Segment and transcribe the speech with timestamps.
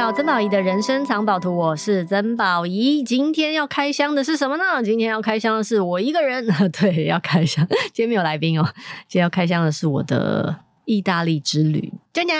[0.00, 3.02] 到曾宝仪的人生藏宝图，我是曾宝仪。
[3.02, 4.82] 今天要开箱的是什么呢？
[4.82, 6.42] 今天要开箱的是我一个人，
[6.72, 7.66] 对，要开箱。
[7.92, 8.66] 今天没有来宾哦，
[9.06, 10.56] 今天要开箱的是我的
[10.86, 11.92] 意大利之旅。
[12.14, 12.34] 讲讲，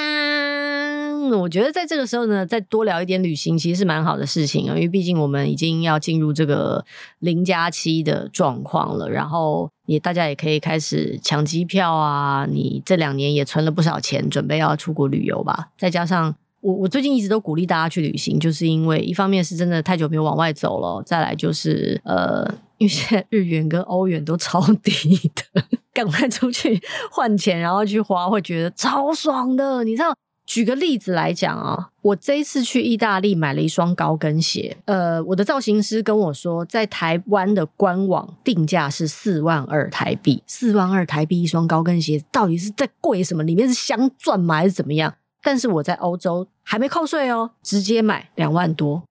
[1.38, 6.82] 我觉得在这个时候呢，再多聊一点旅行，其实是蛮好的事情啊，因为毕竟我们已经要进入这个
[7.18, 12.46] 零加七的状况了，然后也大家也可以开始抢机票啊。
[12.50, 15.68] 你这两年也存了不少钱，准备要出国旅游吧？
[15.76, 16.34] 再加上。
[16.60, 22.46] 我我最近一直都鼓励大家去旅行，就是因为一方面是真的太久没有往外走了，再来就是呃，
[22.78, 24.92] 因为现在日元跟欧元都超低
[25.34, 25.62] 的，
[25.94, 29.82] 赶快出去换钱，然后去花，会觉得超爽的。
[29.84, 43.42] 你知道，举个例子来讲啊，我这一次去意大利买了一双高跟鞋，呃，我的造型师跟我说，在台湾的官网定价是四万二台币，四万二台币一双高跟鞋，到底是在贵什么？
[43.44, 44.56] 里面是镶钻吗？
[44.56, 45.14] 还是怎么样？
[45.42, 49.02] 但是我在欧洲还没扣税哦，直接买两万多，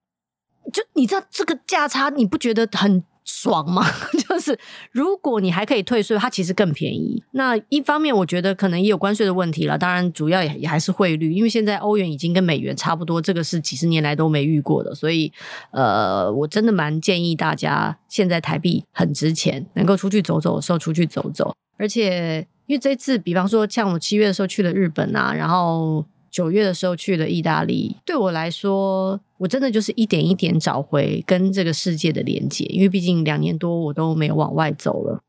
[0.72, 3.84] 就你知道这个价差，你不觉得很爽吗？
[4.28, 4.58] 就是
[4.92, 7.22] 如果你还可以退税，它其实更便宜。
[7.32, 15.32] 那一方面，我觉得可能也有关税的问题了，当然主要也也还是汇率，因为现在欧元已经跟美元差不多，这个是几十年来都没遇过的，所以
[15.72, 26.06] 呃，我真的蛮建议大家，现在台币很值钱，能够出去走走的时候出去走走，而且因为这次，比方说像我七月的时候去了日本啊，然后。
[26.30, 35.20] 九月的时候去了意大利，对我来说，我真的就是一点一点找回跟这个世界的连接，因为毕竟两年多我都没有往外走了。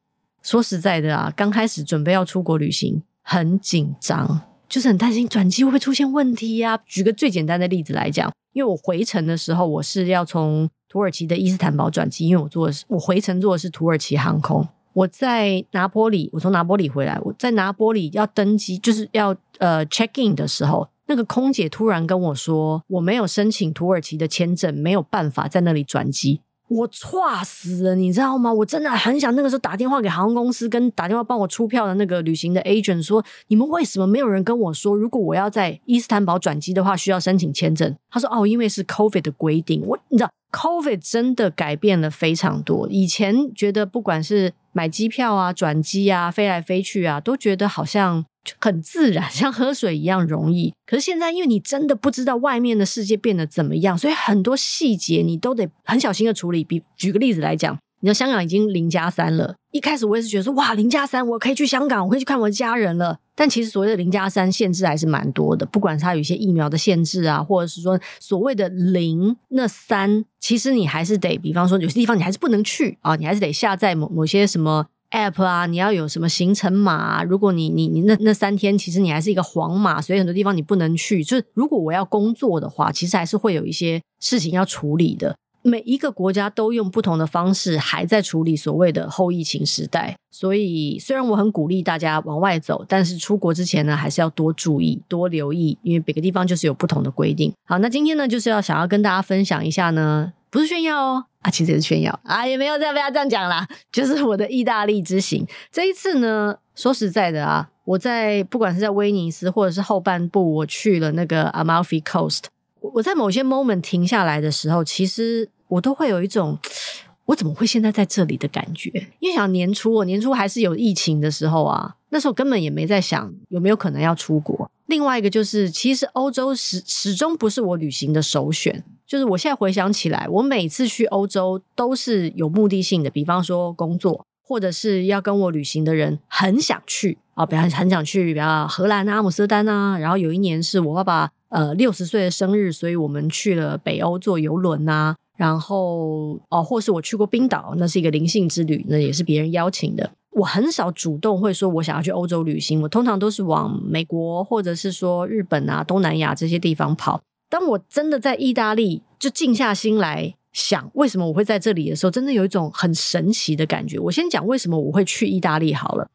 [0.44, 6.80] 说实在的啊，刚开始准备要出国旅行，很紧张，就是很担心转机会不会出现问题呀、啊。
[6.86, 14.68] 举个最简单的例子来讲，因为我回程的时候我是要从土耳其的伊斯坦堡转机，因为我坐的是我回程坐的是土耳其航空。
[14.94, 26.40] 我在拿坡里，我从拿坡里回来，我在拿坡里要登机，就是要呃 check in 的时候，那个空姐突然跟我说，我没有申请土耳其的签证，没有办法在那里转机。
[26.70, 28.54] 我剉死了，你知道吗？
[28.54, 37.94] 我真的很想那个时候打电话给航空公司，跟打电话帮我出票的那个旅行的 agent 说，你们为什么没有人跟我说，如果我要在伊斯坦堡转机的话，需要申请签证？
[38.10, 39.82] 他说哦，因为是 COVID 的规定。
[39.86, 42.88] 我你知道，COVID 真的改变了非常多。
[42.90, 48.24] 以前觉得不管是买机票啊、转机啊、飞来飞去啊，都觉得好像。
[48.44, 50.74] 就很自然， 像喝水一样容易。
[50.86, 56.64] 可是现在，因为你真的不知道外面的世界变得怎么样，所以很多细节你都得很小心的处理。
[56.64, 63.20] 比举个例子来讲，你说香港已经零加三了，一开始我也是觉得说，哇，零加三，我可以去香港，我可以去看我的家人了。
[63.36, 74.88] 但其实所谓的零加三限制还是蛮多的，不管是它有一些疫苗的限制啊，或者是说所谓的零那三，其实你还是得，比方说有些地方你还是不能去啊，你还是得下载某某些什么。
[75.12, 77.24] App 啊，你要有什么行程码？
[77.24, 81.24] 如果你你你那那三天，其实你还是一个黄码，所以很多地方你不能去。
[81.24, 85.36] 就是如果我要工作的话，其实还是会有一些事情要处理的。
[85.64, 90.16] 每一个国家都用不同的方式，还在处理所谓的后疫情时代。
[90.32, 97.54] 所以虽然我很鼓励大家往外走，但是出国之前呢，还是要多注意、多留意，因为每个地方就是有不同的规定。
[97.68, 100.34] 好，那今天呢，就是要想要跟大家分享一下呢。
[100.52, 103.66] 不是炫耀哦，啊，其实也是炫耀啊，也没有这样不要这样讲啦。
[103.92, 112.44] 就是我的意大利之行，这一次呢，说实在的啊，我在不管是在威尼斯或者是后半部，我去了那个 Amalfi Coast，
[112.82, 116.60] 我在某些 moment 停下来的时候，其实我都会有一种
[117.28, 118.92] 我怎么会现在在这里的感觉。
[119.20, 124.70] 因为想年初，我年初还是有疫情的时候啊，那时候根本也没在想有没有可能要出国。
[124.88, 128.84] 另外一个就是，其实欧洲始始终不是我旅行的首选。
[129.12, 139.98] 就是我现在回想起来，我每次去欧洲都是有目的性的，比方说工作，或者是要跟我旅行的人很想去啊，比方很想去，比方荷兰啊、阿姆斯特丹啊。
[139.98, 145.14] 然后有一年是我爸爸呃六十岁的生日，所以我们去了北欧坐游轮啊。
[145.36, 150.10] 然后哦，或是我去过冰岛，那是一个灵性之旅，那也是别人邀请的。
[150.30, 157.20] 我很少主动会说我想要去欧洲旅行，我通常都是往美国或者是说日本啊、东南亚这些地方跑。
[157.52, 164.00] 当我真的在意大利，就静下心来想为什么我会在这里的时候，真的有一种很神奇的感觉。
[164.00, 166.10] 我先讲为什么我会去意大利好了，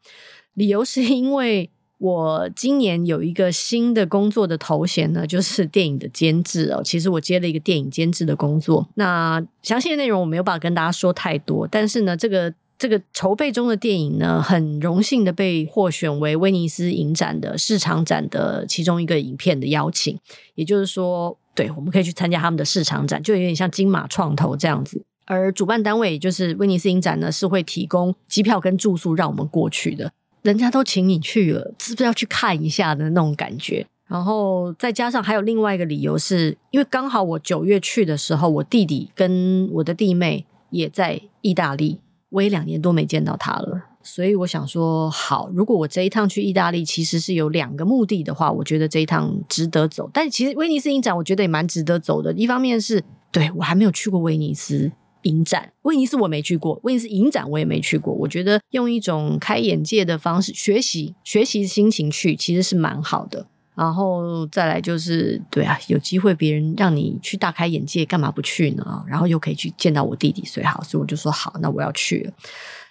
[0.55, 1.69] 理由是因为
[1.99, 6.81] 我今年有一个新的工作的头衔呢，就是电影的监制哦。
[6.83, 12.53] 其实我接了一个电影监制的工作，那详细的内容我没有办法跟大家说太多，但是呢，这个。
[12.77, 20.17] 这个筹备中的电影呢，很荣幸的被获选为威尼斯影展的市场展的其中一个影片的邀请，
[20.55, 25.03] 也就是说，对，我们可以去参加他们的市场展，就有点像金马创投这样子。
[25.25, 30.11] 而主办单位就是威尼斯影展呢，是会提供机票跟住宿让我们过去的。
[30.43, 33.85] 人家都请你去了，是不是要去看一下的那种感觉？
[34.07, 50.09] 然后再加上还有另外一个理由是，是因为刚好我九月去的时候，我弟弟跟我的弟妹也在意大利，我也两年多没见到他了，所以我想说，好，如果我这一趟去意大利其实是有两个目的的话，我觉得这一趟值得走。
[50.13, 52.33] 但其实威尼斯影展，我觉得也蛮值得走的。
[52.33, 54.91] 一方面是对我还没有去过威尼斯
[55.23, 58.13] 影展，威尼斯我没去过，威尼斯影展我也没去过。
[58.13, 63.47] 我觉得用一种开眼界的方式学习学习心情去，其实是蛮好的。
[63.77, 69.03] 然后再来就是，对啊，有机会别人让你去大开眼界，干嘛不去呢？
[69.07, 72.33] 然后又可以去见到我弟弟，所以好，所以我就说好，那我要去了。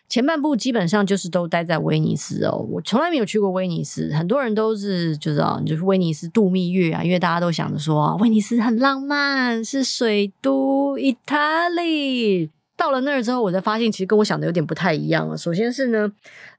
[0.09, 12.49] 前半部基本上就是都待在威尼斯哦，我从来没有去过威尼斯，很多人都是就知道，就是威尼斯度蜜月啊，因为大家都想着说威尼斯很浪漫，是水都意大利。
[12.77, 15.37] 到了那儿之后，我才发现其实跟我想的有点不太一样了。
[15.37, 16.13] 首先是呢，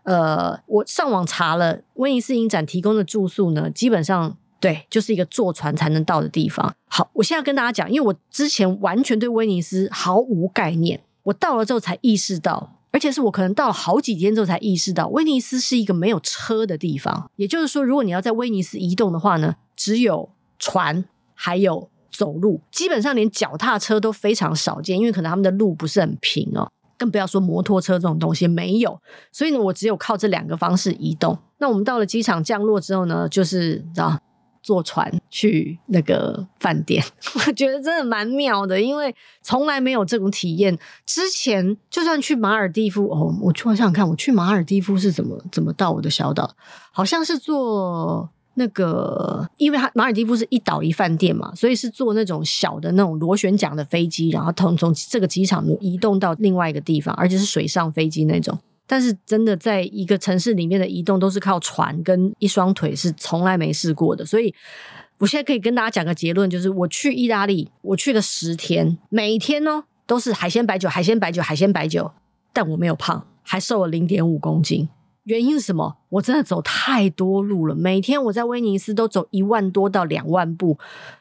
[0.04, 6.74] 呃，我上网查了威尼斯影展提供的住宿呢，基本上对，就是一个坐船才能到的地方。
[6.88, 17.30] 好，我现在跟大家讲，因为我之前完全对威尼斯毫无概念，我到了之后才意识到，而且是我可能到了好几天之后才意识到，威尼斯是一个没有车的地方。
[17.36, 21.06] 也就是说，如果你要在威尼斯移动的话呢，只有船，
[21.36, 21.90] 还有。
[22.12, 29.00] 走路基本上连脚踏车都非常少见，因为可能他们的路不是很平哦，更不要说摩托车这种东西没有。
[29.32, 31.38] 所以呢，我只有靠这两个方式移动。
[31.60, 34.20] 那我们到了机场降落之后呢，就是啊，
[34.62, 37.04] 坐船去那个饭店。
[37.34, 40.78] 我 觉得真的蛮妙的，因为从来没有这种体验。
[41.06, 46.56] 之前就算去马尔地夫哦，我去想想看，我去马尔地夫是怎么怎么到我的小岛，
[46.92, 48.30] 好像是坐。
[48.60, 58.58] 那个，因为它马尔代夫是一岛一饭店嘛，所以是坐那种小的那种螺旋桨的飞机，然后从从这个机场移动到另外一个地方，而且是水上飞机那种。
[58.88, 64.26] 但是真的在一个城市里面的移动都是靠船跟一双腿，是从来没试过的。
[64.26, 64.52] 所以
[65.20, 72.12] 我现在可以跟大家讲个结论，就是我去意大利，我去了十天，每一天呢都是海鲜白酒、海鲜白酒、海鲜白酒，
[72.52, 74.90] 但我没有胖，还瘦了零点五公斤。
[75.28, 75.98] 原因是什么？
[76.08, 80.78] 我真的走太多路了，每天我在威尼斯都走一万多到两万步，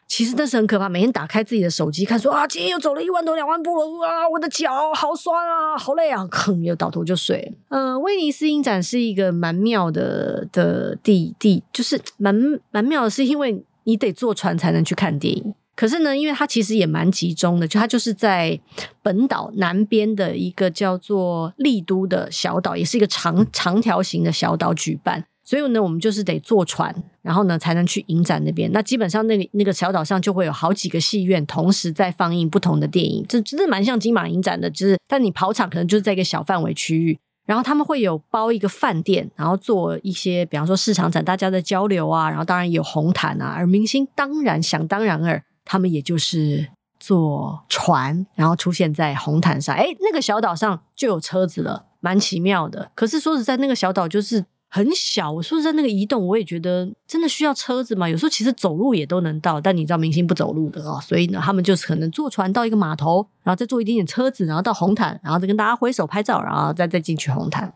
[0.06, 0.88] 其实那是很可怕。
[0.88, 7.52] 每天打开自己的手机看，说啊，今天又走了一万多两万步了，啊，我的脚好酸啊，好累啊，哼，又倒头就睡。
[7.68, 12.32] 嗯、威尼斯影展是一个蛮妙的的地地，就是蛮
[12.70, 15.52] 蛮妙的，是因为你得坐船才能去看电影。
[15.76, 18.58] 可是呢，因为它其实也蛮集中的，就它就是在
[19.02, 28.72] 本岛南边的一个叫做利都的小岛，也是一个长长条形的小岛举办，所以呢，我们就是得坐船，然后呢才能去影展那边。
[28.72, 45.42] 那基本上那个那个小岛上就会有好几个戏院同时在放映不同的电影，这真的蛮像金马影展的，就是但你跑场可能就是在一个小范围区域，然后他们会有包一个饭店，然后做一些比方说市场展，大家的交流啊，然后当然有红毯啊，而明星当然想当然尔。
[45.66, 49.76] 他们也就是坐船，然后出现在红毯上。
[49.76, 52.90] 哎，那个小岛上就有车子了，蛮奇妙的。
[52.94, 55.30] 可是说实在，那个小岛就是很小。
[55.30, 58.08] 我说实在，那个移动我也觉得真的需要车子吗？
[58.08, 67.74] 有时候其实走路也都能到，但你知道明星不走路的哦，所以呢，他们就是可能坐船到一个码头，然后再坐一点点车子，然后到红毯，然后再跟大家挥手拍照，然后再再进去红毯。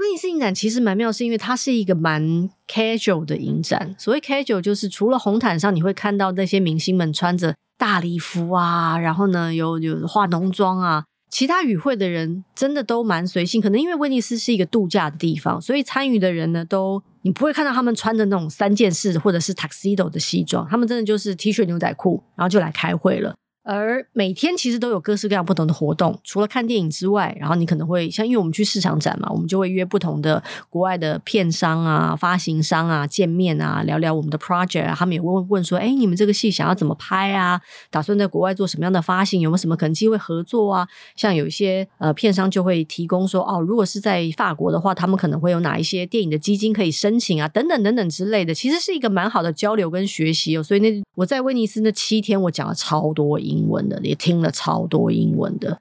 [0.00, 3.94] 威尼斯影展其实蛮妙，是因为它是一个蛮 casual 的影展。
[3.98, 13.60] 所谓 casual，就是除了红毯上你会看到那些明星们穿着大礼服啊，然后呢有有化浓妆啊，其他与会的人真的都蛮随性。
[13.60, 23.34] 可能因为威尼斯是一个度假的地方，所以参与的人呢都你不会看到他们穿的那种三件式或者是 tuxedo 的西装，他们真的就是 T 恤牛仔裤，然后就来开会了。
[23.62, 34.94] 而每天其实都有各式各样不同的活动，除了看电影之外，然后你可能会像，因为我们去市场展嘛，我们就会约不同的国外的片商啊、发行商啊见面啊，聊聊我们的 project 啊。
[34.96, 37.60] 他们也会问问说，哎，你们这个戏想要怎么拍啊？
[37.90, 39.40] 打算在国外做什么样的发行？
[39.40, 40.88] 有没有什么可能机会合作啊？
[41.14, 47.46] 像有一些呃片商就会提供说，哦，如果是在法国的话，他们可能会有哪一些电影的基金可以申请啊？
[47.48, 50.62] 等等等等之类的，其实是一个蛮好的交流跟学习哦。
[50.62, 55.80] 所以那我在威尼斯那七天，我讲了超多英英文的，也听了超多英文的，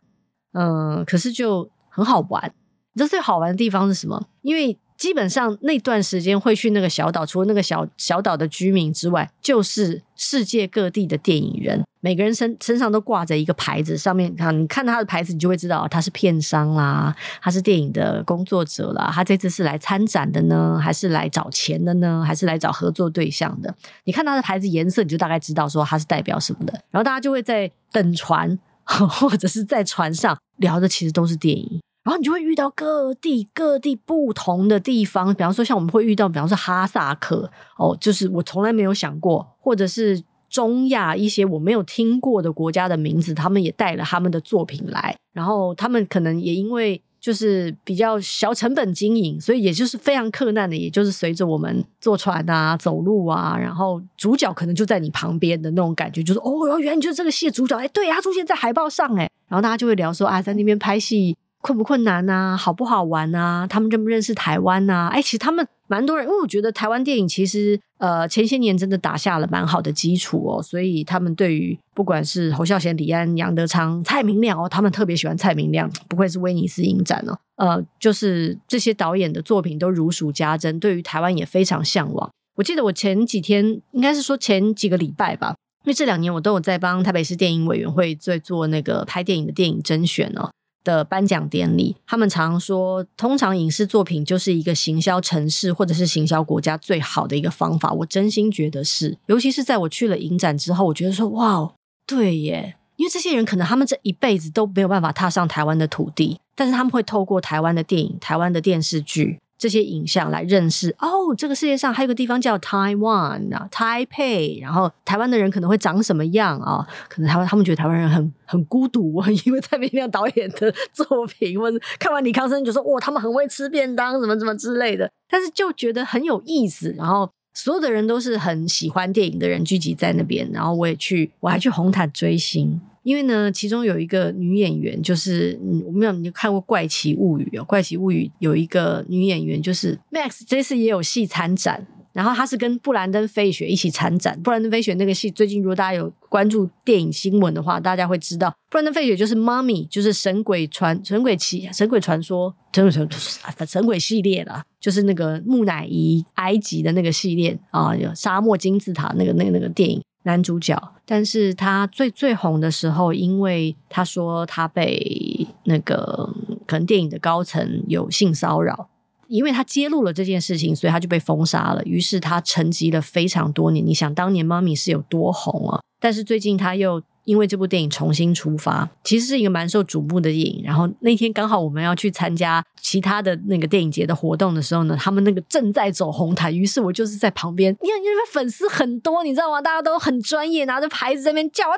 [0.54, 2.54] 嗯，可是就很好玩。
[2.94, 4.28] 你知道最好玩的地方是什么？
[4.42, 23.74] 因为基本上那段时间会去那个小岛，除了那个小小岛的居民之外，就是世界各地的电影人，每个人身身上都挂着一个牌子，上面看，你看他的牌子，你就会知道他是片商啦，他是电影的工作者啦，他这次是来参展的呢，还是来找钱的呢，还是来找合作对象的？
[24.04, 26.74] 你看他的牌子颜色，你就大概知道说他是代表什么的。
[26.92, 31.80] 然后大家就会在等船， 或者是在船上 聊的，其实都是电影。
[32.04, 47.02] 然后你就会遇到各地各地不同的地方，比方说像我们会遇到，比方说哈萨克哦，就是我从来没有想过，或者是中亚一些我没有听过的国家的名字，他们也带了他们的作品来，然后他们可能也因为。
[47.22, 61.36] 就是比较小成本经营，所以也就是非常困难的，也就是随着我们坐船啊、走路啊，然后主角可能就在你旁边的那种感觉，就是哦，原来你就是这个戏的主角，哎，对，他出现在海报上，哎，然后大家就会聊说啊，在那边拍戏。
[61.62, 62.56] 困不困难啊？
[62.56, 63.68] 好不好玩啊？
[63.68, 65.10] 他们认不认识台湾啊？
[65.10, 82.30] 哎，其实他们蛮多人，因为我觉得台湾电影其实呃前些年真的打下了蛮好的基础哦，所以他们对于不管是侯孝贤、李安、杨德昌、蔡明亮哦，他们特别喜欢蔡明亮，不愧是威尼斯影展哦，呃，就是这些导演的作品都如数家珍，对于台湾也非常向往。
[82.56, 90.50] 我记得我前几天应该是说前几个礼拜吧，因为这两年我都有在帮台北市电影委员会在做那个拍电影的电影甄选哦。
[90.84, 97.92] 的颁奖典礼，他们常说，通常影视作品就是一个行销城市或者是行销国家最好的一个方法。
[97.92, 101.74] 我真心觉得是，尤其是在我去了影展之后，我觉得说，哇，
[102.06, 109.38] 对耶，因为这些人可能他们这一辈子都没有办法踏上台湾的土地，但是他们会透过台湾的电影、台湾的电视剧。
[109.60, 114.58] 这些影像来认识哦，这个世界上还有个地方叫台湾啊，台北。
[114.62, 116.88] 然后台湾的人可能会长什么样啊？
[117.10, 125.12] 可能台湾他们觉得台湾人很很孤独，因为蔡明亮导演的作品，或者看完李康生就说哇，他们很会吃便当，什么什么之类的。
[125.30, 126.96] 但是就觉得很有意思。
[126.98, 130.50] 然后所有的人都是很喜欢电影的人聚集在那边。
[130.54, 132.80] 然后我也去，我还去红毯追星。
[133.04, 144.40] 因为呢，其中有一个女演员，就是嗯，我没有你看过《怪奇物语》哦，《怪奇物语》有一个女演员，就是 Max，这次也有戏参展，然后她是跟布兰登·费雪一起参展。
[144.42, 160.02] 布兰登·费雪那个戏，最近如果大家有关注电影新闻的话，大家会知道，布兰登·费雪就是《Mummy》，就是神鬼传《神鬼》《奇神鬼传说》神鬼传神鬼系列啦，就是那个木乃伊埃及的那个系列啊，有沙漠金字塔那个那个那个电影。
[160.24, 166.30] 男主角，但是他最最红的时候，因为他说他被那个
[166.68, 168.90] 可能电影的高层有性骚扰，
[169.28, 171.84] 因为他揭露了这件事情，所以他就被封杀了。
[171.84, 173.86] 于是他沉寂了非常多年。
[173.86, 175.80] 你想当年《妈咪》是有多红啊？
[176.00, 177.02] 但是最近他又。
[177.30, 180.64] 因为这部电影重新出发，其实是一个蛮受瞩目的电影。
[180.66, 189.62] 然后那天刚好我们要去参加其他的那个电影节的活动的时候呢，他们那个正在走红毯，于是我就是在旁边，因为因为粉丝很多，你知道吗？
[189.62, 191.78] 大家都很专业，拿着牌子在那边叫叫叫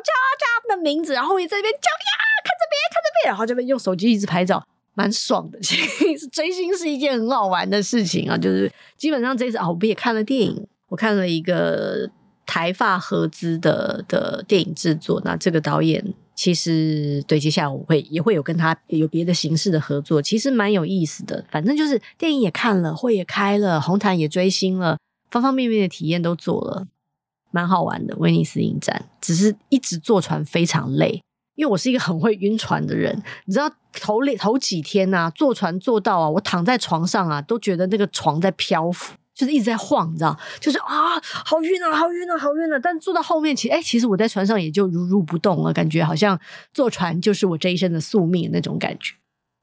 [0.69, 2.11] 他们的名字，然后我也在那边叫呀，
[2.45, 5.59] 看这边看这边，然后这边用手机一直拍照，蛮爽的。
[5.59, 5.75] 其
[6.17, 12.09] 实追星是一件很好玩的事情啊，就是基本上这次啊，我不也看了电影，我看了一个。
[12.51, 21.45] 台发合资的的电影制作，那这个导演其实对接下来我会也会有跟他有别的形式的合作，其实蛮有意思的。
[21.49, 24.97] 反正就是电影也看了，会也开了，红毯也追星了，
[25.29, 26.87] 方方面面的体验都做了，
[27.51, 28.17] 蛮好玩的。
[28.17, 31.23] 威尼斯影展只是一直坐船非常累，
[31.55, 39.15] 因为我是一个很会晕船的人，你知道头头几天呐、坐船坐到啊，我躺在床上啊，都觉得那个床在漂浮。
[39.33, 42.79] 就是一直在晃，你知道，就是啊，好晕啊，好晕啊，好晕啊！
[42.81, 46.39] 但坐到后面，其实，哎，其实我在船上也就如如不动了，感觉好像
[46.73, 49.15] 坐船就是我这一生的宿命那种感觉。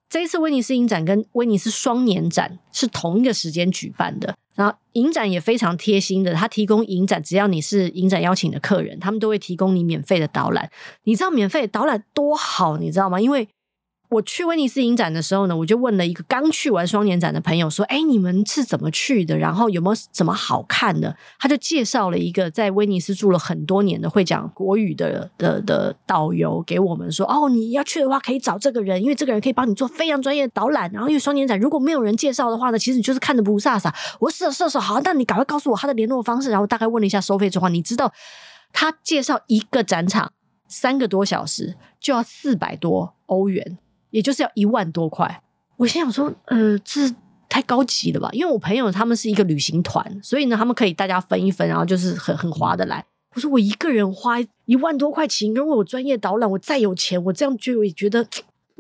[0.09, 10.71] 这一次威尼斯影展跟威尼斯双年展是同一个时间举办的，然后影展也非常贴心的，他提供影展，只要你是影展邀请的客人，他们都会提供你免费的导览。
[11.05, 13.21] 你知道免费导览多好，你知道吗？
[13.21, 13.47] 因为
[14.09, 19.37] 我去威尼斯影展的时候呢，我就问了一个刚去完双年展的朋友说：“哎，你们是怎么去的？
[19.37, 30.91] 然后有没有什么好看的？”他就介绍了一个在威尼斯住了很多年的会讲国语的的的导游给我们说：“哦，你要去的话可以找这个人，因为这个人可以帮你做非常专业的导览。
[30.91, 38.11] 然后因为双年展如果没有人介绍的话呢，其实你就是看的不飒飒。”我说：“是是好，那你赶快告诉我他的联络方式。”然后大概问了一下收费之后，你知道
[38.73, 40.33] 他介绍一个展场
[40.67, 43.77] 三个多小时就要四百多欧元。
[44.11, 45.43] 也就是要一万多块，
[45.77, 47.01] 我心想说，呃，这
[47.49, 48.29] 太高级了吧？
[48.33, 53.05] 因为我朋友他们是一个旅行团，所以呢，他们可以大家分一分，然后就是很很划得来。
[53.35, 58.27] 我说我一个人花一万多块钱，因为我专业导览，我再有钱，我这样就会觉得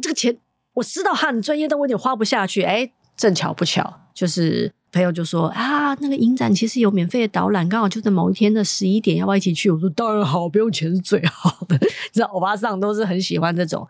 [0.03, 0.37] 这个钱
[0.75, 2.63] 我知道他很专业，但我有点花不下去。
[2.63, 9.71] 哎，正巧不巧，就是朋友就说啊，那个影展其实有免费的导览，刚好就在某一天的十一点，要不要一起去？
[9.71, 11.77] 我说当然好，不用钱是最好的。
[11.81, 13.87] 你知道，欧巴桑都是很喜欢这种。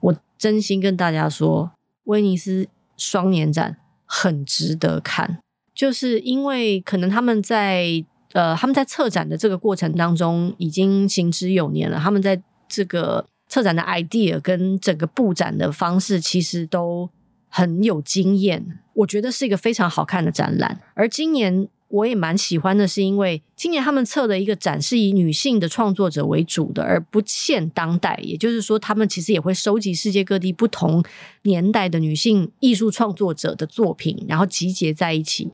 [0.00, 1.72] 我真心跟大家说，
[2.04, 2.66] 威尼斯
[2.96, 5.38] 双年展很值得看，
[5.74, 17.10] 就是因为可能他们在呃他们在策展的这个过程当中已经行之有年了，他们在这个策展的 idea 跟整个布展的方式，其实都
[17.48, 18.78] 很有经验。
[18.94, 20.80] 我觉得是一个非常好看的展览。
[20.94, 28.18] 而今年我也蛮喜欢的，是因为今年他们策的一个展是以女性的创作者为主的，而不限当代。
[28.22, 31.04] 也就是说，他们其实也会收集世界各地不同
[31.42, 35.50] 年代的女性艺术创作者的作品，然后集结在一起。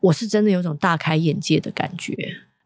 [0.00, 2.14] 我是真的有种大开眼界的感觉。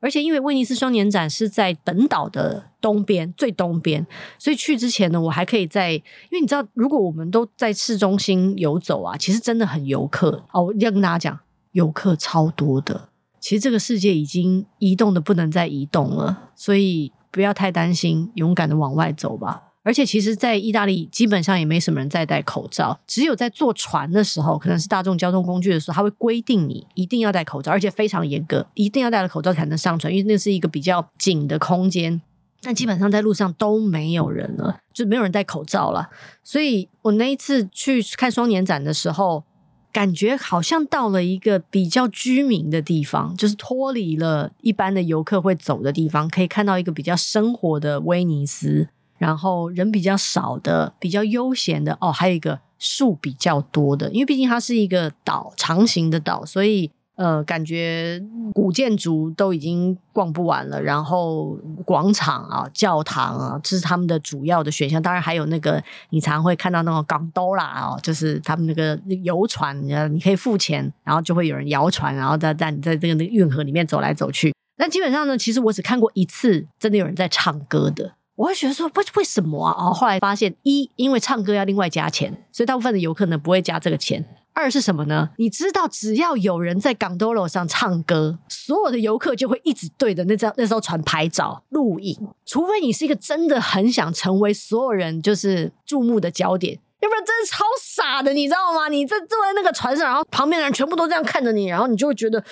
[0.00, 4.06] 而且因为威尼斯双年展是在本岛的东边，最东边，
[4.38, 6.02] 所以去之前呢，我还可以在，因
[6.34, 10.72] 为你知道，如果我们都在市中心游走啊，其实真的很游客哦。
[10.78, 11.40] 要跟大家讲，
[11.72, 13.08] 游客超多的。
[13.40, 19.64] 其实这个世界已经移动的不能再移动了，所以不要太担心，勇敢的往外走吧。
[19.84, 32.20] 而且，其实，在意大利基本上也没什么人在戴口罩，只有在坐船的时候，可能是大众交通工具的时候，他会规定你一定要戴口罩，而且非常严格，一定要戴了口罩才能上船，因为那是一个比较紧的空间。
[32.60, 36.10] 但基本上在路上都没有人了，就没有人戴口罩了。
[36.42, 39.44] 所以我那一次去看双年展的时候，
[39.92, 48.88] 感觉好像到了一个比较居民的地方，就是脱离了一般的游客会走的地方，可以看到一个比较生活的威尼斯。
[49.16, 56.88] 然后人比较少的，比较悠闲的哦，还有一个树比较多的，因为毕竟它是一个岛，长形的岛，所以
[57.18, 58.22] 呃，感觉
[58.54, 60.80] 古建筑都已经逛不完了。
[60.80, 65.02] 然后广场啊、教堂啊，这是他们的主要的选项。
[65.02, 69.76] 当然还有那个你常会看到那种港兜啦啊，就是他们那个游船，
[70.12, 74.54] 你可以付钱，然后就会有人摇船，然后在在你在这个那个运河里面走来走去。
[74.76, 78.12] 但基本上呢，其实我只看过一次，真的有人在唱歌的。
[78.36, 79.74] 我会觉得说，为为什么啊？
[79.76, 84.24] 哦，后来发现，一，因为唱歌要另外加钱，所以大部分的游客呢不会加这个钱。
[84.58, 85.30] 二是什么呢？
[85.36, 92.18] 你知道，只要有人在港兜楼上唱歌，所有的游客就会一直对着那张那艘船拍照、录影。
[92.44, 98.88] 除非你是一个真的很想成为所有人就是注目的焦点，要不然真的超傻的，你知道吗？
[98.88, 102.42] 你在坐在那个船上，然后旁边的人全部都这样看着你，然后你就会觉得。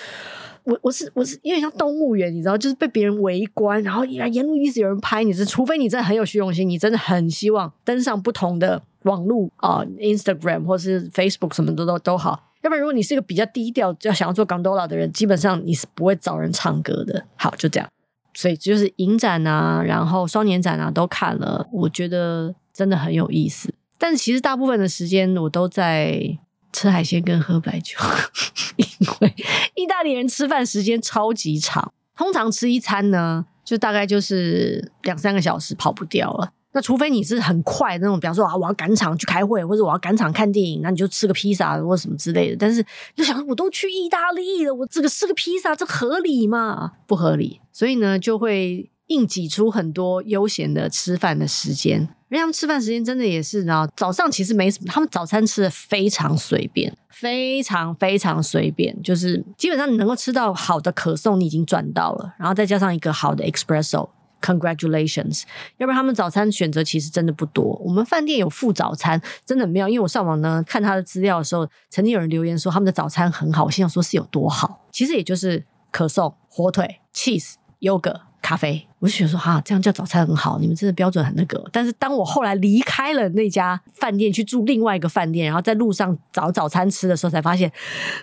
[0.63, 17.25] 我我是我是有点像动物园，你知道，就是被别人围观，然后沿路一直有人拍你，是除非你真的很有虚荣心，你真的很希望登上不同的网络啊、，Instagram 或是 Facebook 什么的都都好，要不然如果你是一个比较低调，要想要做 gondola 的人，基本上你是不会找人唱歌的。
[17.35, 17.89] 好，就这样，
[18.33, 23.73] 所以就是影展啊，然后双年展啊都看了，我觉得真的很有意思。
[23.97, 26.37] 但是其实大部分的时间我都在。
[26.73, 27.97] 吃海鲜跟喝白酒，
[28.75, 28.85] 因
[29.21, 29.33] 为
[29.73, 36.51] 意大利人吃饭时间超级长，通常吃一餐呢，就大概就是两三个小时，跑不掉了。
[36.77, 42.55] 那除非你是很快那种，比方说啊，我要赶场去开会，或者我要赶场看电影，那你就吃个披萨或什么之类的。
[42.59, 42.85] 但是
[43.15, 46.91] 就想，我都去意大利了，我这个吃个披萨，这合理吗？
[47.07, 47.59] 不合理。
[47.73, 52.07] 所以呢，就会硬挤出很多悠闲的吃饭的时间。
[52.29, 64.07] 因为他们吃饭时间真的也是，然后早上其实没什么，他们早餐吃的非常随便，非常非常随便，就是基本上你能够吃到好的可颂，你已经赚到了，然后再加上一个好的 espresso
[64.41, 65.43] Congratulations！。
[65.77, 67.79] 要不然他们早餐选择其实真的不多。
[67.83, 78.21] 我们饭店有附早餐，真的没有，因为我上网呢看他的资料的时候，曾经有人留言说他们的早餐很好，我心想说是有多好，其实也就是可颂、火腿、cheese、yogurt。
[78.39, 81.63] 咖啡，我就觉得说哈，这样叫早餐很好，你们真的标准很那个。
[81.71, 87.71] 但是当我后来离开了那家饭店，去住另外一个饭店，然后在路上找早餐吃的时候，才发现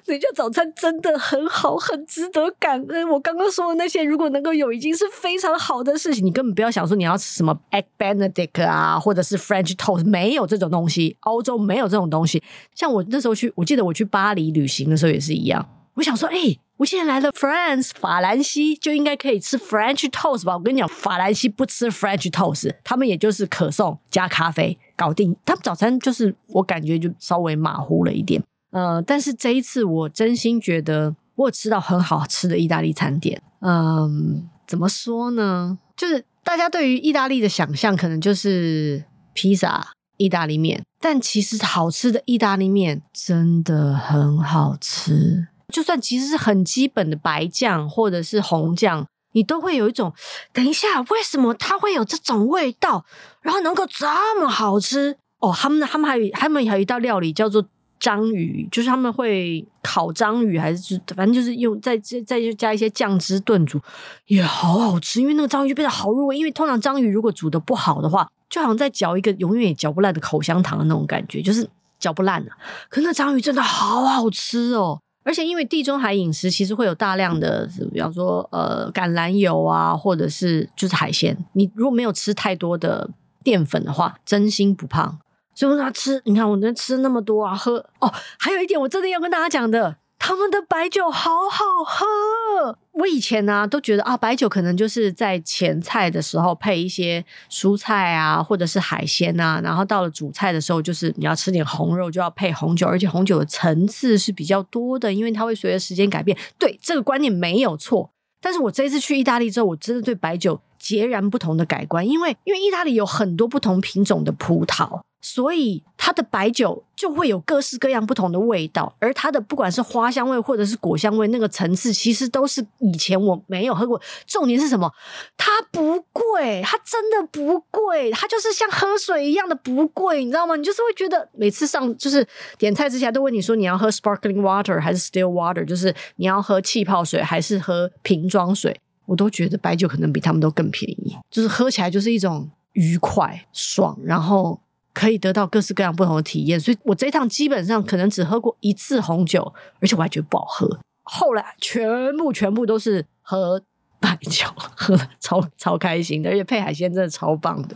[0.07, 3.09] 那家早餐真的很好，很值得感恩。
[3.09, 6.27] 我刚刚说的那些，如果能够有，已经是非常好的事情。
[6.27, 12.43] 你根本不要想说你要吃什么 egg benedict 啊，或者是 French toast，没有这种东西，欧洲没有这种东西。
[12.75, 15.65] 像我那时候去，我记得我去巴黎旅行的时候也是一样。
[15.95, 20.57] 我想说，哎、我现在来了 France 法兰西，就应该可以吃 French toast 吧？
[20.57, 25.37] 我跟你讲，法兰西不吃 French toast，他们也就是可颂加咖啡搞定。
[25.45, 33.41] 他们早餐就是我感觉就稍微马虎了一点，呃，但是这一次我真心觉得我有吃到很好吃的意大利餐点。
[33.61, 35.79] 嗯、怎么说呢？
[35.97, 45.47] 就是大家对于意大利的想象可能就是披萨、意大利面，但其实好吃的意大利面真的很好吃。
[45.75, 50.15] 就算其实是很基本的白酱或者是红酱，你都会有一种，
[50.53, 53.05] 等一下，为什么它会有这种味道，
[53.41, 54.07] 然后能够这
[54.41, 55.17] 么好吃？
[55.41, 57.67] 哦，他们他们还有他们还有一道料理叫做
[57.99, 63.81] 章鱼，就是他们会烤章鱼，还是反正就是用再再再加一些酱汁炖煮，
[64.27, 65.21] 也好好吃。
[65.21, 72.53] 因为那个章鱼就变得好入味，因为通常章鱼如果煮得不好的话，就好像在嚼一个永远也嚼不烂的口香糖的那种感觉，就是嚼不烂的。
[72.89, 75.01] 可是那章鱼真的好好吃哦。
[75.25, 81.37] 而且因为地中海饮食其实会有大量的，比方说呃橄榄油啊，或者是就是海鲜。
[81.55, 83.09] 你如果没有吃太多的
[83.43, 85.19] 淀粉的话，真心不胖。
[85.55, 88.13] 所以我说他吃，你看我能吃那么多啊，喝哦。
[88.39, 89.97] 还有一点，我真的要跟大家讲的。
[90.27, 92.79] 他们的白酒好好喝。
[92.93, 106.35] 我以前呢、都觉得啊，白酒可能就是在前菜的时候配一些蔬菜啊，或者是海鲜啊，然后到了主菜的时候，就是你要吃点红肉就要配红酒，而且红酒的层次是比较多的，因为它会随着时间改变。
[106.59, 108.11] 对，这个观念没有错。
[108.41, 115.01] 但是我这一次去意大利之后，我真的对白酒截然不同的改观，因为因为意大利有很多不同品种的葡萄。
[115.27, 123.99] 所以它的白酒就会有各式各样不同的味道，而它的不管是花香味或者是果香味，那个层次其实都是以前我没有喝过。
[124.27, 124.93] 重点是什么？
[125.39, 130.57] 它不贵，它真的不贵，它就是像喝水一样的不贵，你知道吗？
[130.57, 132.27] 你就是会觉得每次上就是
[132.59, 144.61] 点菜之前都问你说你要喝 sparkling water 还是 still water，就是你要喝气泡水还是喝瓶装水，我都觉得白酒可能比他们都更便宜，就是喝起来就是一种愉快爽，然后。
[144.97, 150.79] 可以得到各式各样不同的体验，所以我这一趟基本上可能只喝过一次红酒，而且我还觉得不好喝。
[151.03, 153.61] 后来全部全部都是喝
[153.99, 157.75] 白酒，喝的超超开心的，而且配海鲜真的超棒的。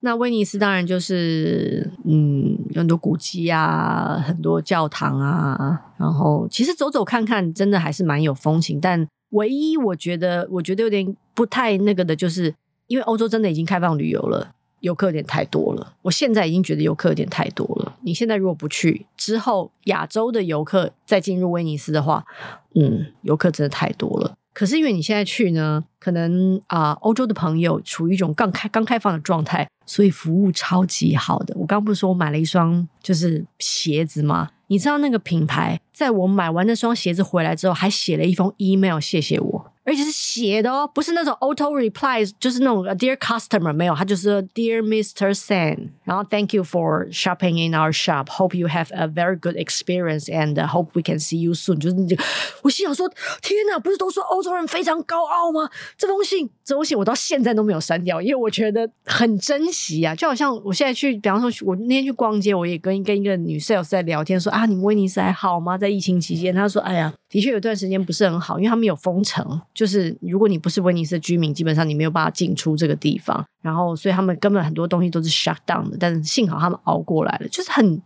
[0.00, 8.78] 那威尼斯当然就是嗯，有很多古迹啊，很多教堂啊，然后其实走走看看真的还是蛮有风情。
[8.78, 12.54] 但唯一我觉得我觉得有点不太那个的，就是
[12.86, 14.52] 因为欧洲真的已经开放旅游了。
[14.80, 17.96] 游客有点太多了，我现在已经觉得游客有点太多了。
[18.02, 22.24] 你现在如果不去，之后亚洲的游客再进入威尼斯的话，
[22.74, 24.36] 嗯，游客真的太多了。
[24.56, 31.54] 可是因为你现在去呢，可能啊，呃，欧洲的朋友处于一种刚开刚开放的状态，所以服务超级好的。
[31.58, 34.48] 我刚不是说我买了一双就是鞋子吗？
[34.68, 39.65] 你知道那个品牌在我买完那双鞋子回来之后，还写了一封 email 谢谢我。
[39.86, 45.32] 而且是写的哦，不是那种 auto replies，就是那种 dear customer 没有，他就是 dear Mr.
[45.32, 48.26] San，然后 thank you for shopping in our shop.
[48.26, 51.78] Hope you have a very good experience and hope we can see you soon。
[51.78, 52.22] 就是那个，
[52.62, 53.08] 我心想说，
[53.40, 55.70] 天哪，不是都说欧洲人非常高傲吗？
[55.96, 60.14] 这封信，这封信我到现在都没有删掉，因为我觉得很珍惜啊。
[60.16, 65.78] 就好像我现在去，比方说，我那天去逛街，我也跟跟一个女 sales 在聊天，说啊，你威尼斯还好吗？
[65.78, 69.60] 在疫情期间，她说，哎呀，的确有段时间不是很好，因为他们有封城。
[69.74, 73.44] 就是如果你不是威尼斯的居民，基本上你没有办法进出这个地方。
[73.62, 75.96] 然后，所以他们根本很多东西都是 shut down 的。
[75.98, 78.00] 但是幸好他们熬过来了，就是很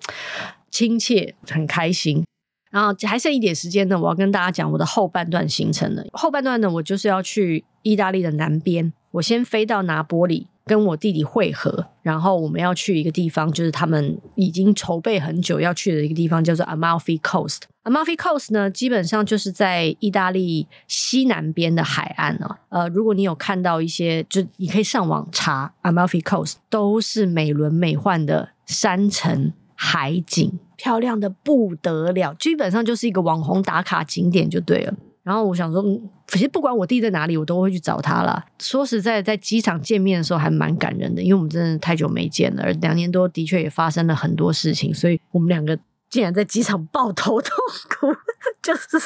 [0.70, 2.24] 亲切、很开心。
[2.70, 6.04] 然后还剩一点时间呢，我要跟大家讲我的后半段行程了。
[6.12, 10.46] 后半段呢，我就是要去意大利的南边，我先飞到拿波里。
[10.70, 17.62] 跟我弟弟会合，然后我们要去一个地方，就是他们已经筹备很久要去的一个地方，叫做 Amalfi Coast。
[17.82, 22.56] Amalfi Coast 呢，基本上就是在意大利西南边的海岸哦。
[22.68, 34.94] 呃，如果你有看到一些，就你可以上网查 Amalfi Coast，都是美轮美奂的山城海景，漂亮的不得了，基本上就是一个网红打卡景点就对了。
[35.24, 35.84] 然后我想说，
[36.30, 38.44] 其实不管我弟在哪里，我都会去找他啦。
[38.58, 47.56] 说实在，在机场见面的时候还蛮感人的，因为我们真的太久没见了，而两年多的确也发生了很多事情，所以我们两个竟然在机场 抱头痛
[47.88, 48.14] 哭，
[48.62, 48.98] 就是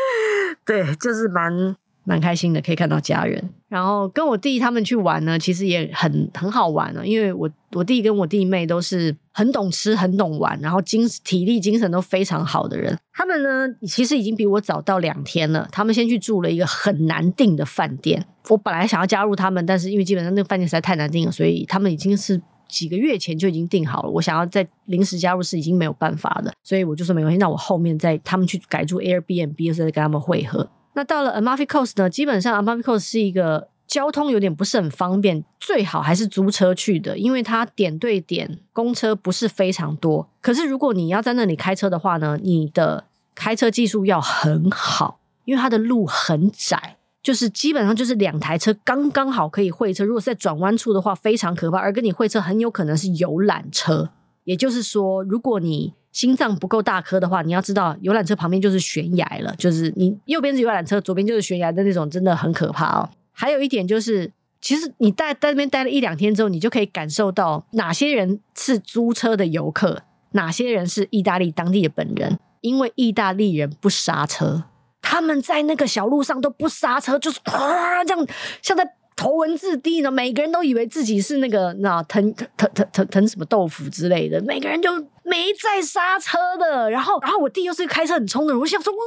[0.64, 1.76] 对，就是蛮。
[2.04, 7.06] 蛮开心的，可以看到家人，然后跟我弟他们去玩呢，其实也很很好玩呢。
[7.06, 12.98] 因为我我弟跟我弟妹都是很懂吃、很懂玩，然后精体力、精神都非常好的人。
[13.12, 15.68] 他们呢，其实已经比我早到两天了。
[15.70, 18.26] 他们先去住了一个很难订的饭店。
[18.48, 24.10] 我本来想要加入他们，但是因为基本上那个饭店实在太难订了，所以他们已经是几个月前就已经订好了。
[24.10, 30.68] 我想要在临时加入是已经没有办法的，所以我就说没关系，那我后面再他们去改住 Airbnb 的时候再跟他们会合。
[30.94, 40.28] 那到了 Amalfi Coast 呢，基本上 Amalfi Coast 是一个交通有点不是很方便，最好还是租车去的，因为它点对点公车不是非常多。
[40.40, 50.04] 可是如果你要在那里开车的话呢，你的开车技术要很好，因为它的路很窄，就是基本上就是两台车刚刚好可以会车。
[50.04, 54.10] 如果是在转弯处的话，非常可怕，而跟你会车很有可能是游览车。
[54.44, 63.08] 也就是说，如果你心脏不够大颗的话，你要知道游览车旁边就是悬崖了，就是你右边是游览车，左边就是悬崖的那种，真的很可怕哦。
[63.32, 70.02] 还有一点就是，其实你待在那边待了一两天之后，你就可以感受到哪些人是租车的游客，
[70.32, 72.38] 哪些人是意大利当地的本人。
[72.60, 74.64] 因为意大利人不刹车，
[75.00, 78.26] 他们在那个小路上都不刹车，就是啊这样，
[78.60, 78.84] 像在。
[79.16, 84.90] 头文字 D 呢，每个人都以为自己是那个那腾腾腾腾腾什么豆腐之类的，每个人就
[85.22, 86.90] 没在刹车的。
[86.90, 88.98] 然后，然后我弟又是开车很冲的人，我想说，哇，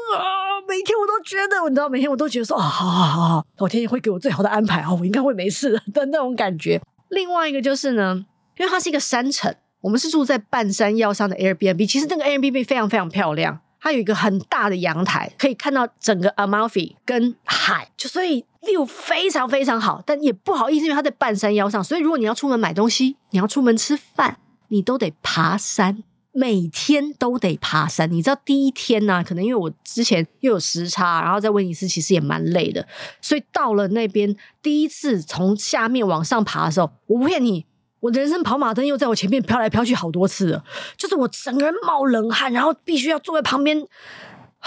[0.68, 6.82] 每天我都觉得，你知道，每天我都觉得说，啊，好好好好，老天爷会给我最好的安排啊，我应该会没事的那种感觉。
[7.10, 8.26] 另外一个就是呢，
[8.58, 13.60] 因为它是一个山城，我们是住在半山腰上的 Airbnb，其实那个 Airbnb 非常非常漂亮。
[13.80, 20.04] 它有一个很大的阳台，可以看到整个 Amalfi 跟海，就所以 view 非常非常好。
[20.06, 28.12] 但也不好意思，因为它在半山腰上，所以如果你要出门买东西，你要出门吃饭，你都得爬山，每天都得爬山。
[28.12, 32.86] 你知道第一天呢、可能因为我之前又有时差，然后在威尼斯其实也蛮累的，
[33.22, 37.66] 所以到了那边第一次从下面往上爬的时候，我不骗你。
[38.02, 40.64] 我人生跑马灯又在我前面飘来飘去好多次了，
[40.96, 43.84] 就是我整个人冒冷汗，然后必须要坐在旁边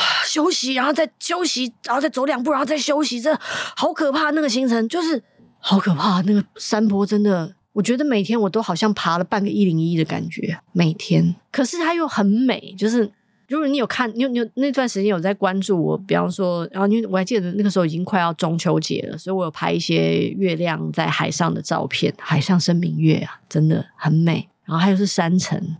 [0.24, 3.36] 休息，然后再休息，然后再走两步，然后再休息，这
[3.76, 4.30] 好可怕！
[4.30, 5.22] 那个行程就是
[5.58, 11.34] 好可怕，那个山坡真的，我觉得每天我都好像爬了半个一零一的感觉，每天。
[11.50, 13.10] 可是它又很美，就是。
[13.50, 24.46] 如果你有看，你有你有那段时间有在关注我，比方说，然后因为我还记得那个时候已经快要中秋节了，所以我有拍一些月亮在海上的照片，海上生明月啊，真的很美。
[24.66, 25.78] 然后还有是山城，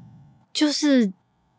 [0.51, 1.13] 就是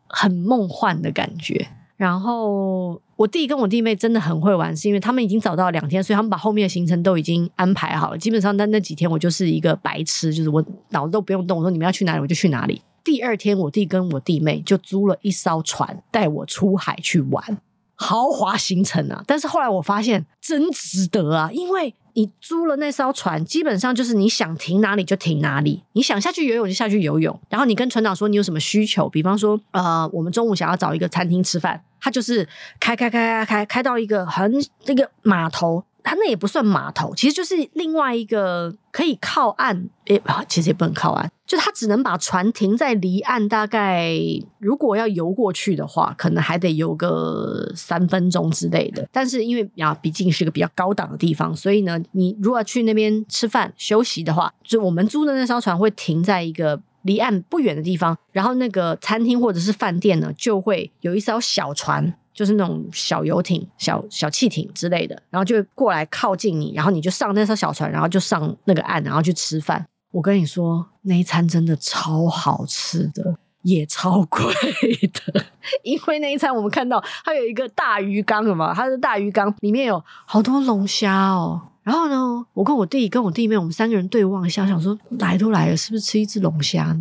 [0.08, 1.68] 很梦幻的感觉。
[2.00, 8.18] 然后我弟跟我弟妹真的很会玩，是因为他们已经早到两天，所以他们把后面的行程都已经安排好了。
[8.18, 12.82] 基本上那那几天，我就是一个白痴，就是我脑子都不用动，我说你们要去哪里我就去哪里。
[13.04, 17.58] 第二天，我弟跟我弟妹就租了一艘船，带我出海去玩，
[17.96, 19.22] 豪华行程啊！
[19.28, 32.48] 但是后来我发现真值得啊，因为你租了那艘船，基本上就是你想停哪里就停哪里，你想下去游泳就下去游泳，然后你跟船长说你有什么需求，比方说呃，我们中午想要找一个餐厅吃饭，他就是
[32.80, 34.54] 开开开开开开到一个很
[34.86, 35.84] 那个码头。
[36.02, 44.18] 它那也不算码头，其实就是另外一个可以靠岸，诶，其实也不能靠岸，就它只能把船停在离岸，大概
[44.60, 49.08] 如果要游过去的话，可能还得游个三分钟之类的。
[49.12, 62.14] 但是因为啊，毕竟是个比较高档的地方，所以呢，你如果去那边吃饭休息的话，就我们租的那艘船会停在一个离岸不远的地方，然后那个餐厅或者是饭店呢，就会有一艘小船。
[62.32, 69.86] 就是那种小游艇、小小汽艇之类的，然后就会过来靠近你，然后你就上那艘小船，然后就上那个岸，然后去吃饭。
[70.12, 74.54] 我跟你说，那一餐真的超好吃的，也超贵
[75.34, 75.46] 的，
[75.84, 81.69] 因为那一餐我们看到它有一个大鱼缸什么，它的大鱼缸里面有好多龙虾哦。
[81.84, 86.96] 然后呢，我跟我弟跟我弟妹，我们三个人对望一下，想说来都来了，是不是吃一只龙虾？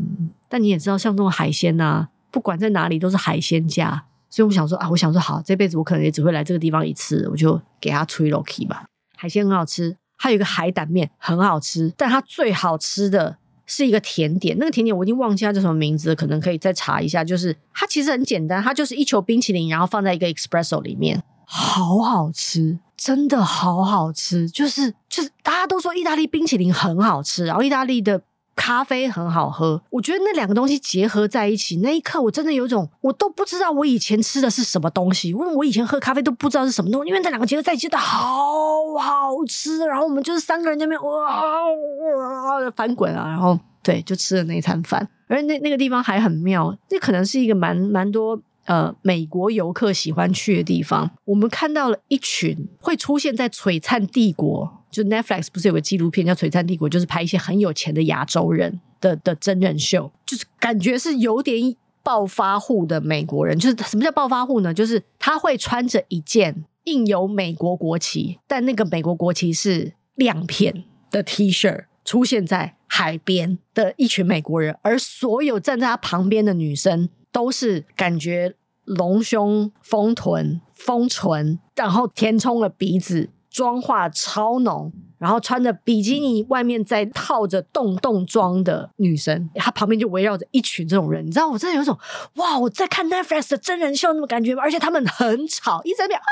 [0.48, 4.04] 但你也知道，像这种海鲜啊，不管在哪里都是海鲜价。
[4.30, 8.84] 所以我想说啊，我想说好，这辈子我可能也只会来这个地方一次，我就给他吹 Loki 吧。
[9.16, 17.24] 海鲜很好吃，还有一个海胆面很好吃，但它最好吃的是一个甜点，那个甜点我已经忘记它叫什么名字了，可能可以再查一下。
[17.24, 24.46] 就是它其实很简单，它就是一球冰淇淋，然后放在一个 espresso 里面，好好吃，真的好好吃。
[24.50, 28.20] 就是就是大家都说意大利冰淇淋很好吃，然后意大利的。
[28.60, 39.78] 咖啡很好喝，我觉得那两个东西结合在一起，那一刻我真的有种，我都不知道我以前吃的是什么东西，因为我以前喝咖啡都不知道是什么东西，因为那两个结合在一起，真的好好吃。
[39.86, 45.08] 然后我们就是三个人在那边哇哇翻滚啊，然后对，就吃了那一餐饭。
[45.28, 48.36] 而那那个地方还很妙，那可能是一个蛮蛮多
[48.68, 51.10] 呃美国游客喜欢去的地方。
[51.24, 54.78] 我们看到了一群会出现在璀璨帝国。
[54.90, 63.58] 就 Netflix 不是有个纪录片叫《璀璨帝国》，就是拍一些很有钱的亚洲人的的真人秀，就是感觉是有点暴发户的美国人。
[63.58, 64.72] 就是什么叫暴发户呢？
[64.72, 83.30] 就是他会穿着一件印有美国国旗，但那个美国国旗是亮片的 T 恤，出现在海边的一群美国人，而所有站在他旁边的女生都是感觉隆胸、丰臀、丰唇，然后填充了鼻子。
[83.50, 91.98] 妆化超浓，然后穿着比基尼，外面再套着洞洞装的女生，她旁边就围绕着一群这种人，你知道，我真的有种
[92.34, 94.62] 哇，我在看 Netflix 的真人秀那种感觉吗？
[94.62, 96.22] 而且他们很吵，一直在那边哦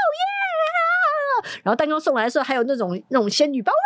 [1.43, 3.81] 耶，然后蛋糕送来的时候，还有那种那种仙女棒哇，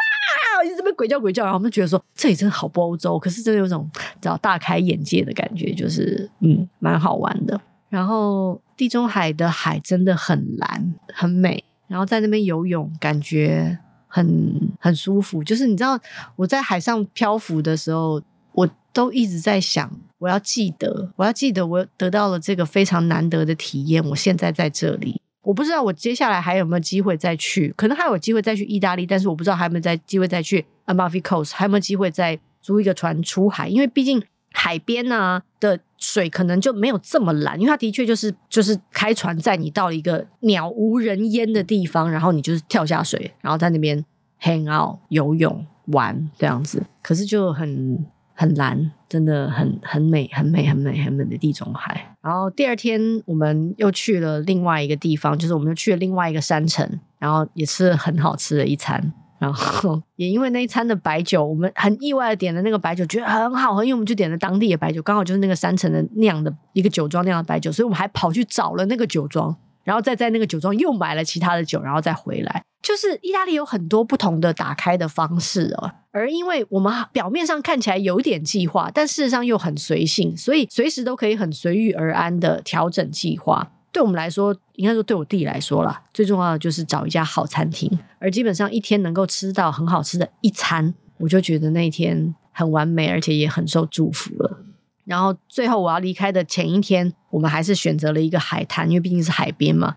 [0.65, 3.89] 一直在鬼叫鬼叫，然后我们就觉得说这里真的好不欧洲，可是真的有种
[4.21, 7.61] 知道大开眼界的感觉，就是嗯，蛮好玩的。
[7.89, 11.65] 然后地中海的海真的很蓝，很美。
[11.89, 15.43] 然后在那边游泳，感觉很很舒服。
[15.43, 15.99] 就是你知道，
[16.37, 24.05] 我在海上漂浮的时候，我都一直在想，我要记得，我要记得，我得到了这个非常难得的体验。
[24.11, 34.23] 我现在在这里，我不知道我接下来还有没有机会再去，可能还有机会再去意大利，但是我不知道还有没有再机会再去 Amalfi Coast，还有没有机会再租一个船出海，因为毕竟。
[34.53, 44.05] 海边呢、啊、的水可能就没有这么蓝，因为它的确就是就是开船载你到一个鸟无人烟的地方，然后你就是跳下水，然后在那边
[44.43, 48.05] hang out 游泳玩这样子，可是就很
[48.41, 52.17] 很蓝，真的很很美，很美，很美，很美的地中海。
[52.23, 59.13] 然后第二天我们又去了另外一个地方，就是我们又去了另外一个山城，然后也吃了很好吃的一餐。
[59.39, 72.63] 然后也因为那一餐的白酒，我们很意外的点了那个白酒，觉得很好喝，因为我们就点了当地的白酒，刚好就是那个山城的酿的一个酒庄酿的白酒，所以我们还跑去找了那个酒庄，然后再在那个酒庄又买了其他的酒，然后再回来。
[72.83, 83.71] 就是意大利有很多不同的打开的方式哦，而因为我们表面上看起来有点计划，但事实上又很随性，所以随时都可以很随遇而安的调整计划。
[83.93, 94.65] 对我们来说，应该说对我弟来说啦，最重要的就是找一家好餐厅，而基本上一天能够吃到很好吃的一餐，我就觉得那一天很完美，而且也很受祝福了。
[95.11, 99.97] 然后最后我要离开的前一天，我们还是选择了一个海滩，因为毕竟是海边嘛。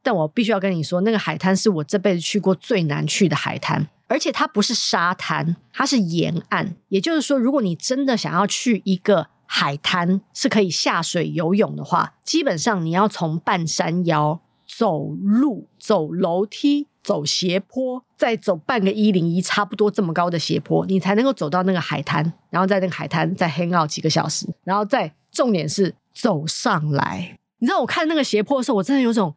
[0.00, 6.76] 但我必须要跟你说，那个海滩是我这辈子去过最难去的海滩，而且它不是沙滩，它是沿岸。
[6.88, 27.38] 也就是说，如果你真的想要去一个海滩，是可以下水游泳的话，基本上你要从半山腰走路、走楼梯、走斜坡，再走半个一零一，差不多这么高的斜坡，你才能够走到那个海滩，然后在那个海滩再 hang out 几个小时，然后再重点是走上来。
[27.58, 29.32] 你知道我看那个斜坡的时候，我真的有种，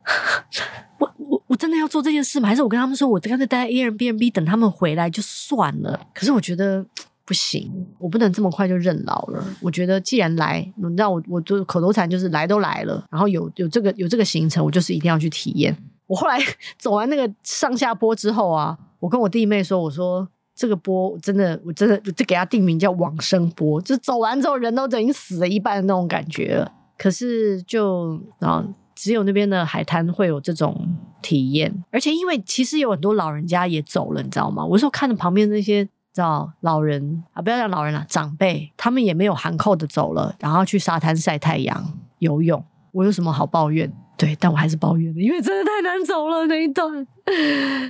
[0.98, 2.50] 我我我真的要做这件事吗？
[2.50, 6.08] 还是我跟他们说，我刚才待在 Airbnb 等他们回来就算了？
[6.12, 6.84] 可是我觉得
[7.24, 9.46] 不行，我不能这么快就认老了。
[9.62, 15.78] 我觉得既然来，你知道我我就口头禅就是来都来了，然后有有这个有这个行程，我就是一定要去体验。
[16.10, 16.40] 我后来
[16.78, 26.72] 走完那个上下坡之后啊，我跟我弟妹说，我说这个坡真的我真的就给他定名叫往生坡，就走完之后人都已经死了一半的那种感觉了。
[26.98, 34.66] 可是就啊，只有那边的海滩会有这种体验，而且因为其实有很多老人家也走了，你知道吗？
[34.66, 42.62] 我说看着旁边那些知道老人啊，不要讲老人了，长辈，他们也没有含扣的走了，然后去沙滩晒太阳、游泳。
[42.92, 43.94] 我有什么好抱怨？
[44.20, 47.08] 对，但我还是抱怨了，因为真的太难走了那一段。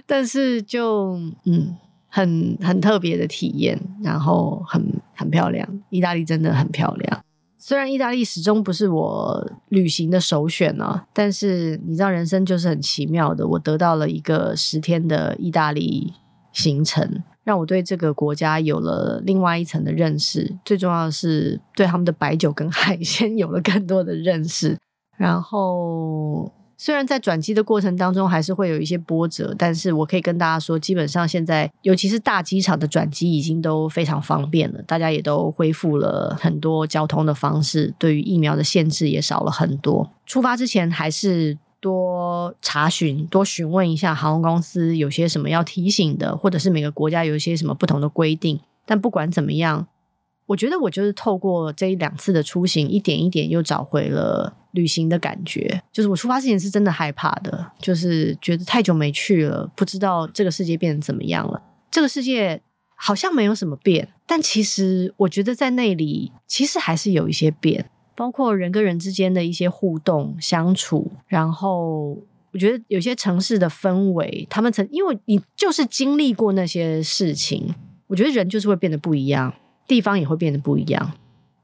[0.05, 1.75] 但是就嗯，
[2.07, 4.79] 很很特别的体验，然后很
[5.15, 7.19] 很漂亮，意大利真的很漂亮。
[7.57, 13.47] 虽然意大利始终不是我旅行的首选呢、啊，但是你知道人生就是很奇妙的。
[13.47, 16.13] 我得到了一个十天的意大利
[16.53, 20.55] 行程，让我对这个国家有了另外一层的认识。
[20.63, 24.77] 最重要的是，对他们的白酒跟海鲜 有了更多的认识。
[25.19, 26.51] 然后。
[26.82, 40.10] 虽然在转机的过程当中还是会有一些波折，但是我可以跟大家说，基本上现在尤其是大机场的转机已经都非常方便了，大家也都恢复了很多交通的方式，对于疫苗的限制也少了很多。
[40.25, 48.58] 出发之前还是多查询、多询问一下航空公司有些什么要提醒的，或者是每个国家有一些什么不同的规定。
[48.86, 49.88] 但不管怎么样。
[50.45, 55.82] 我觉得我就是透过这一两次的出行，一点一点又找回了旅行的感觉。
[55.91, 61.62] 就是我出发之前是真的害怕的，就是觉得太久没去了，不知道这个世界变成怎么样了。
[61.91, 62.62] 这个世界
[62.95, 71.12] 好像没有什么变，但其实我觉得在那里其实还是有一些变，包括人跟人之间的一些互动相处。
[71.27, 72.17] 然后
[72.51, 77.73] 我觉得有些城市的氛围，他们曾因为你就是经历过那些事情，
[78.08, 79.53] 我觉得人就是会变得不一样。
[79.88, 81.13] 地方也会变得不一样，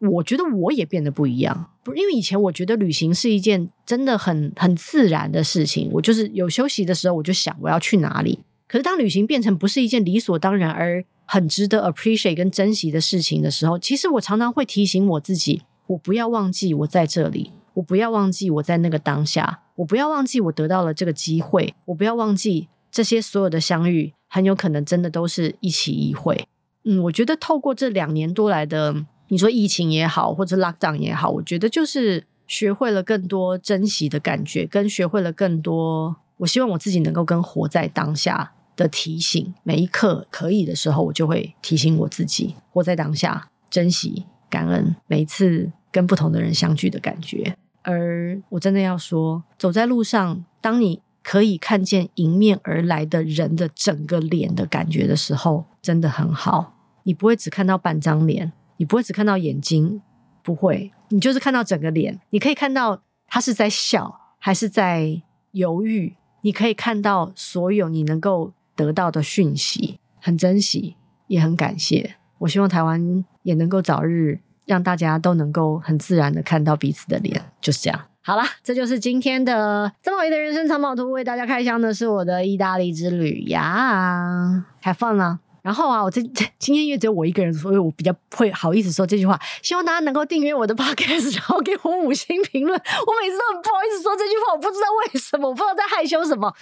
[0.08, 1.72] 我觉得我也变得不一样。
[1.84, 8.40] 不，因为以前我觉得旅行是一件真的很很自然的事情，我就是有休息的时候，我就想我要去哪里。
[8.68, 26.48] 可是当旅行变成不是一件理所当然而很值得 appreciate 跟珍惜的事情的时候，其实我常常会提醒我自己，我不要忘记我在这里，我不要忘记我在那个当下，我不要忘记我得到了这个机会，我不要忘记这些所有的相遇，很有可能真的都是一起一会。
[26.84, 28.96] 嗯，我觉得透过这两年多来的，
[29.28, 36.16] 你说疫情也好，或者 lockdown 也好，我觉得就是学会了更多珍惜的感觉，跟学会了更多。
[36.38, 47.56] 我希望我自己能够跟活在当下的提醒，每一刻可以的时候，我就会提醒我自己活在当下，珍惜、感恩每一次跟不同的人相聚的感觉。
[47.84, 56.74] 而我真的要说，走在路上，当你可以看见迎面而来的人的整个脸的感觉的时候，真的很好。
[57.04, 60.02] 你不会只看到半张脸，你不会只看到眼睛，
[60.44, 62.20] 不会，你就是看到整个脸。
[62.30, 65.22] 你可以看到他是在笑，还是在
[65.52, 66.16] 犹豫。
[66.42, 70.96] 你可以看到所有你能够得到的讯息，很珍惜，
[71.28, 72.18] 也很感谢。
[72.38, 78.00] 我希望台湾也能够早日让大家都能够很自然的看到彼此的脸，就是这样。
[78.22, 85.40] 好啦，这就是今天的曾宝仪的人生藏宝图，为大家开箱的是我的意大利之旅呀，Have fun 啊！
[85.66, 86.22] 然后啊，我这
[86.60, 89.40] 今天因为只有我一个人，所以我比较会好意思说这句话。
[89.64, 92.80] 希望大家能够订阅我的 podcast，然后给我五星评论。
[92.80, 96.54] 我每次都很不好意思说这句话，我不知道为什么，我不知道在害羞什么。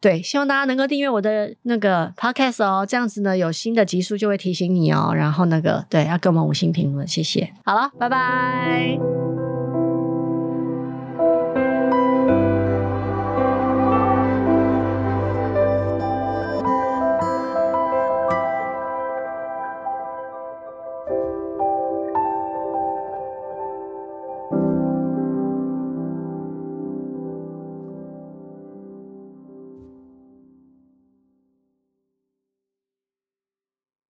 [0.00, 5.12] 对，希望大家能够订阅我的那个 podcast 哦，这样子呢，有新的集数就会提醒你哦。
[5.14, 7.52] 然后那个，对，要给我们五星评论，谢谢。
[7.64, 9.29] 好了，拜拜。